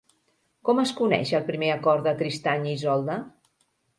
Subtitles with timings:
[0.69, 3.21] Com es coneix el primer acord de Tristany i Isolda?